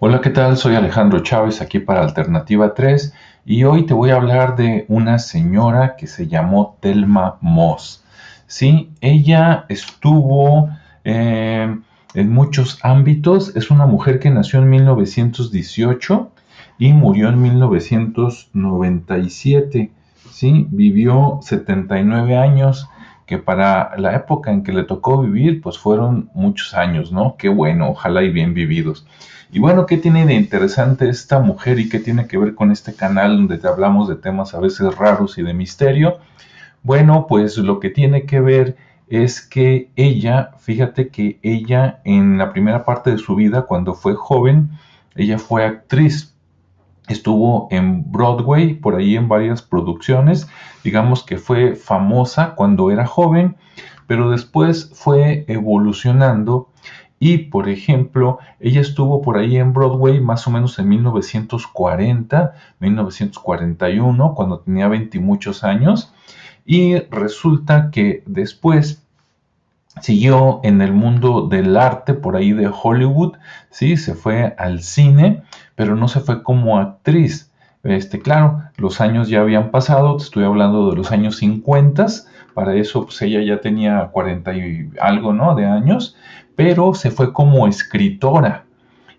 [0.00, 0.56] Hola, ¿qué tal?
[0.56, 3.14] Soy Alejandro Chávez aquí para Alternativa 3
[3.46, 8.02] y hoy te voy a hablar de una señora que se llamó Telma Moss.
[8.48, 10.68] Sí, ella estuvo
[11.04, 11.78] eh,
[12.12, 16.32] en muchos ámbitos, es una mujer que nació en 1918
[16.78, 19.92] y murió en 1997.
[20.32, 22.88] Sí, vivió 79 años
[23.26, 27.36] que para la época en que le tocó vivir, pues fueron muchos años, ¿no?
[27.38, 29.06] Qué bueno, ojalá y bien vividos.
[29.54, 32.92] Y bueno, ¿qué tiene de interesante esta mujer y qué tiene que ver con este
[32.92, 36.18] canal donde te hablamos de temas a veces raros y de misterio?
[36.82, 38.76] Bueno, pues lo que tiene que ver
[39.06, 44.16] es que ella, fíjate que ella en la primera parte de su vida, cuando fue
[44.16, 44.70] joven,
[45.14, 46.34] ella fue actriz
[47.06, 50.48] estuvo en Broadway, por ahí en varias producciones,
[50.82, 53.56] digamos que fue famosa cuando era joven,
[54.08, 56.70] pero después fue evolucionando
[57.24, 64.34] y, por ejemplo, ella estuvo por ahí en Broadway más o menos en 1940, 1941,
[64.34, 66.12] cuando tenía 20 y muchos años,
[66.66, 69.06] y resulta que después
[70.02, 73.38] siguió en el mundo del arte por ahí de Hollywood,
[73.70, 75.44] sí, se fue al cine,
[75.76, 77.50] pero no se fue como actriz.
[77.84, 82.04] Este, claro, los años ya habían pasado, te estoy hablando de los años 50,
[82.54, 85.54] para eso pues ella ya tenía 40 y algo, ¿no?
[85.54, 86.16] De años,
[86.56, 88.64] pero se fue como escritora.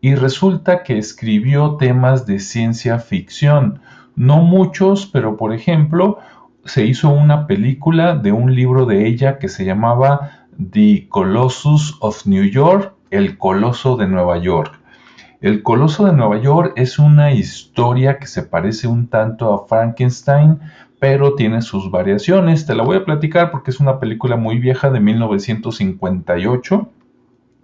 [0.00, 3.80] Y resulta que escribió temas de ciencia ficción,
[4.16, 6.18] no muchos, pero por ejemplo,
[6.64, 12.26] se hizo una película de un libro de ella que se llamaba The Colossus of
[12.26, 14.78] New York, el Coloso de Nueva York.
[15.40, 20.58] El Coloso de Nueva York es una historia que se parece un tanto a Frankenstein,
[20.98, 22.66] pero tiene sus variaciones.
[22.66, 26.88] Te la voy a platicar porque es una película muy vieja de 1958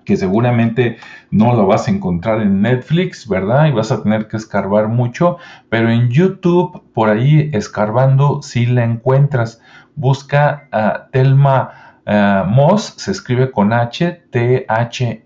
[0.05, 0.99] que seguramente
[1.31, 3.67] no la vas a encontrar en Netflix, ¿verdad?
[3.67, 8.85] Y vas a tener que escarbar mucho, pero en YouTube, por ahí escarbando, sí la
[8.85, 9.61] encuentras.
[9.97, 15.21] Busca a Telma uh, Moss, se escribe con H, T-H-E-L-M-A,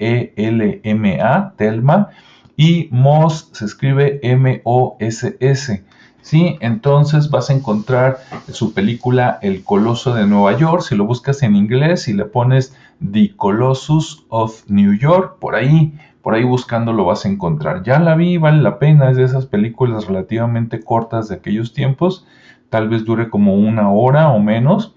[1.56, 2.08] Telma,
[2.56, 5.84] y Moss se escribe M-O-S-S.
[6.22, 6.56] ¿Sí?
[6.60, 8.18] Entonces vas a encontrar
[8.50, 12.74] su película El Coloso de Nueva York, si lo buscas en inglés y le pones
[13.00, 17.82] The Colossus of New York, por ahí, por ahí buscando lo vas a encontrar.
[17.82, 22.26] Ya la vi, vale la pena, es de esas películas relativamente cortas de aquellos tiempos,
[22.70, 24.94] tal vez dure como una hora o menos,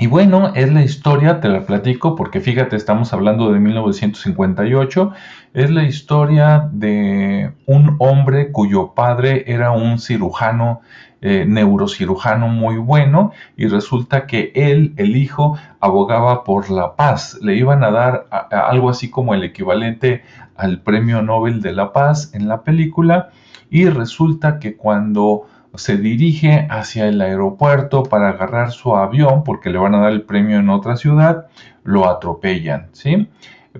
[0.00, 5.12] y bueno, es la historia, te la platico porque fíjate, estamos hablando de 1958,
[5.54, 10.82] es la historia de un hombre cuyo padre era un cirujano,
[11.20, 17.36] eh, neurocirujano muy bueno y resulta que él, el hijo, abogaba por la paz.
[17.42, 20.22] Le iban a dar algo así como el equivalente
[20.54, 23.30] al Premio Nobel de la Paz en la película
[23.68, 25.46] y resulta que cuando
[25.78, 30.22] se dirige hacia el aeropuerto para agarrar su avión porque le van a dar el
[30.22, 31.46] premio en otra ciudad,
[31.84, 33.28] lo atropellan, ¿sí?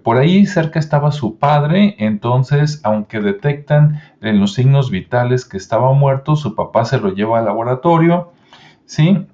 [0.02, 5.92] Por ahí cerca estaba su padre, entonces, aunque detectan en los signos vitales que estaba
[5.92, 8.32] muerto, su papá se lo lleva al laboratorio,
[8.86, 9.26] ¿sí?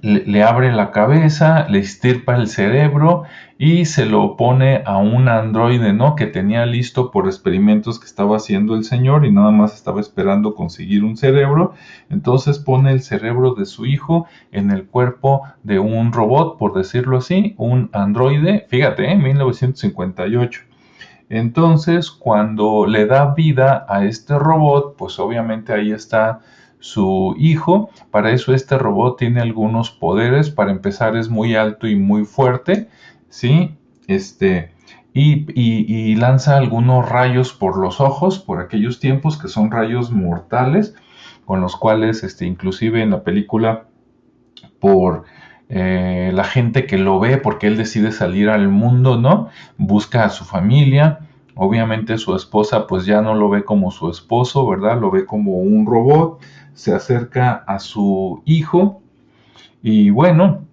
[0.00, 3.24] Le, abre la cabeza, le estirpa el cerebro
[3.58, 6.16] y se lo pone a un androide, ¿no?
[6.16, 10.54] Que tenía listo por experimentos que estaba haciendo el señor y nada más estaba esperando
[10.54, 11.74] conseguir un cerebro.
[12.10, 17.18] Entonces pone el cerebro de su hijo en el cuerpo de un robot, por decirlo
[17.18, 19.24] así, un androide, fíjate, en ¿eh?
[19.24, 20.62] 1958.
[21.30, 26.40] Entonces, cuando le da vida a este robot, pues obviamente ahí está
[26.84, 27.88] su hijo.
[28.10, 30.50] Para eso este robot tiene algunos poderes.
[30.50, 32.90] Para empezar es muy alto y muy fuerte,
[33.30, 33.74] ¿sí?
[34.06, 34.74] Este,
[35.14, 40.94] y, lanza algunos rayos por los ojos, por aquellos tiempos que son rayos mortales,
[41.46, 43.86] con los cuales, este, inclusive en la película,
[44.78, 45.24] por
[45.70, 49.48] eh, la gente que lo ve, porque él decide salir al mundo, ¿no?
[49.78, 51.23] Busca a su familia.
[51.56, 55.00] Obviamente su esposa pues ya no lo ve como su esposo, ¿verdad?
[55.00, 56.40] Lo ve como un robot
[56.74, 59.00] se acerca a su hijo
[59.82, 60.64] y bueno,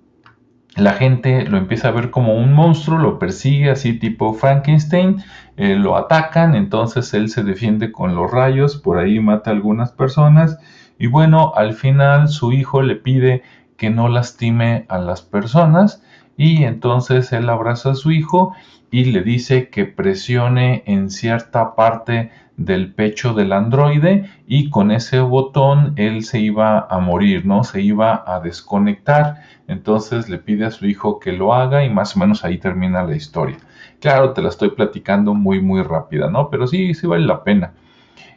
[0.76, 5.18] la gente lo empieza a ver como un monstruo, lo persigue así tipo Frankenstein,
[5.58, 9.92] eh, lo atacan, entonces él se defiende con los rayos, por ahí mata a algunas
[9.92, 10.58] personas
[10.98, 13.44] y bueno, al final su hijo le pide
[13.78, 16.04] que no lastime a las personas
[16.38, 18.54] y entonces él abraza a su hijo
[18.92, 25.20] y le dice que presione en cierta parte del pecho del androide y con ese
[25.22, 27.64] botón él se iba a morir, ¿no?
[27.64, 29.42] Se iba a desconectar.
[29.68, 33.04] Entonces le pide a su hijo que lo haga y más o menos ahí termina
[33.04, 33.58] la historia.
[34.00, 36.50] Claro, te la estoy platicando muy, muy rápida, ¿no?
[36.50, 37.74] Pero sí, sí vale la pena.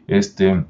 [0.07, 0.65] Este,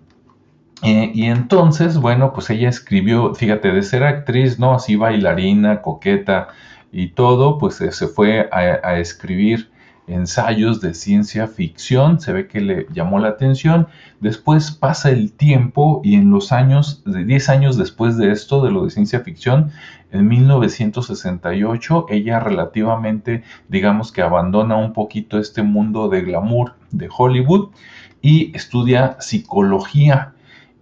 [0.82, 4.74] eh, y entonces, bueno, pues ella escribió, fíjate, de ser actriz, ¿no?
[4.74, 6.48] Así bailarina, coqueta
[6.92, 9.70] y todo, pues se fue a, escribir
[10.06, 13.88] ensayos de ciencia ficción, se ve que le llamó la atención,
[14.20, 18.84] después pasa el tiempo y en los años, 10 años después de esto, de lo
[18.84, 19.70] de ciencia ficción,
[20.12, 27.70] en 1968, ella relativamente, digamos que abandona un poquito este mundo de glamour de Hollywood
[28.22, 30.33] y estudia psicología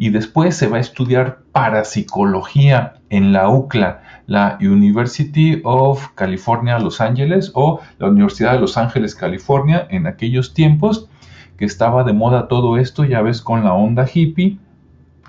[0.02, 7.00] y después se va a estudiar parapsicología en la UCLA, la University of California Los
[7.00, 11.08] Ángeles o la Universidad de Los Ángeles, California, en aquellos tiempos
[11.56, 14.58] que estaba de moda todo esto, ya ves, con la onda hippie,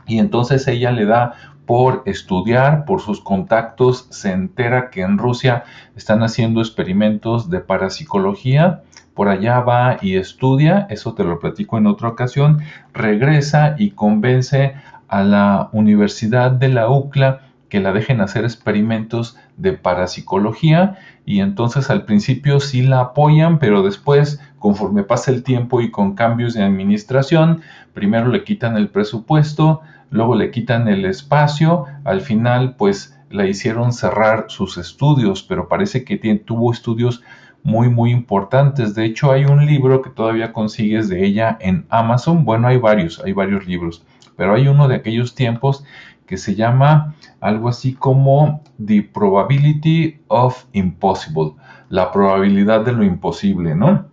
[0.08, 1.34] y entonces ella le da
[1.66, 5.64] por estudiar, por sus contactos, se entera que en Rusia
[5.96, 8.82] están haciendo experimentos de parapsicología,
[9.14, 12.60] por allá va y estudia, eso te lo platico en otra ocasión,
[12.94, 14.76] regresa y convence
[15.08, 21.90] a la Universidad de la UCLA que la dejen hacer experimentos de parapsicología y entonces
[21.90, 26.64] al principio sí la apoyan, pero después, conforme pasa el tiempo y con cambios de
[26.64, 27.62] administración,
[27.94, 29.82] primero le quitan el presupuesto,
[30.14, 36.06] luego le quitan el espacio, al final pues la hicieron cerrar sus estudios, pero parece
[36.06, 37.24] que tuvo estudios
[37.64, 38.94] muy muy importantes.
[38.94, 42.46] De hecho hay un libro que todavía consigues de ella en Amazon.
[42.46, 44.06] Bueno, hay varios, hay varios libros,
[44.38, 45.84] pero hay uno de aquellos tiempos
[46.28, 51.54] que se llama algo así como The Probability of Impossible,
[51.90, 54.13] la probabilidad de lo imposible, ¿no?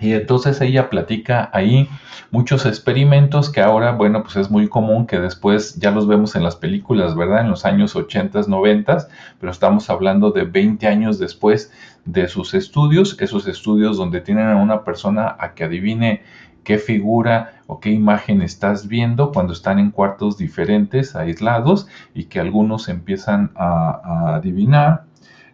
[0.00, 1.88] Y entonces ella platica ahí
[2.30, 6.42] muchos experimentos que ahora, bueno, pues es muy común que después ya los vemos en
[6.42, 7.42] las películas, ¿verdad?
[7.42, 9.08] En los años 80, 90,
[9.38, 11.70] pero estamos hablando de 20 años después
[12.04, 16.22] de sus estudios, esos estudios donde tienen a una persona a que adivine
[16.64, 22.40] qué figura o qué imagen estás viendo cuando están en cuartos diferentes, aislados, y que
[22.40, 25.04] algunos empiezan a, adivinar.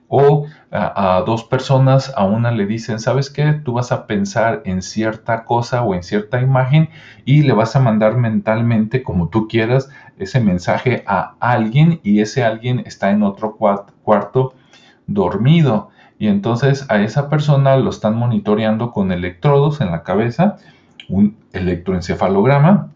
[0.08, 3.52] O a, dos personas, a una le dicen, ¿sabes qué?
[3.52, 6.90] Tú vas a pensar en cierta cosa o en cierta imagen
[7.24, 9.88] y le vas a mandar mentalmente, como tú quieras,
[10.18, 14.54] ese mensaje a alguien y ese alguien está en otro cuarto
[15.06, 15.90] dormido.
[16.18, 20.56] Y entonces a esa persona lo están monitoreando con electrodos en la cabeza
[21.08, 22.90] un electroencefalograma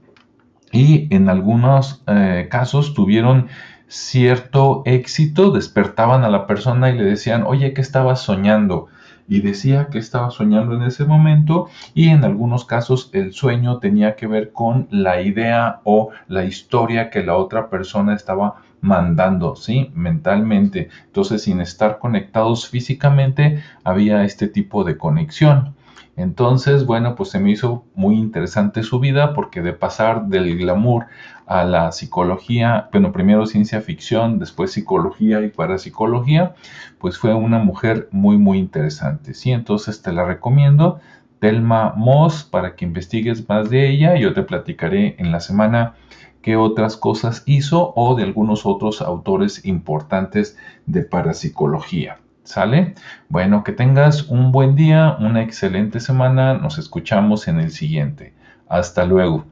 [0.72, 3.48] y en algunos eh, casos tuvieron
[3.90, 8.86] cierto éxito, despertaban a la persona y le decían, oye, ¿qué estabas soñando?
[9.28, 14.14] Y decía que estaba soñando en ese momento y en algunos casos el sueño tenía
[14.14, 19.90] que ver con la idea o la historia que la otra persona estaba mandando, ¿sí?
[19.94, 20.88] Mentalmente.
[21.06, 25.74] Entonces, sin estar conectados físicamente, había este tipo de conexión.
[26.20, 31.06] Entonces, bueno, pues se me hizo muy interesante su vida porque de pasar del glamour
[31.46, 36.54] a la psicología, bueno, primero ciencia ficción, después psicología y parapsicología,
[36.98, 39.34] pues fue una mujer muy, muy interesante.
[39.34, 41.00] Sí, entonces te la recomiendo.
[41.40, 44.16] Telma Moss para que investigues más de ella.
[44.16, 45.94] Yo te platicaré en la semana
[46.42, 52.18] qué otras cosas hizo o de algunos otros autores importantes de parapsicología.
[52.44, 52.94] ¿Sale?
[53.28, 56.54] Bueno, que tengas un buen día, una excelente semana.
[56.54, 58.34] Nos escuchamos en el siguiente.
[58.68, 59.46] Hasta luego.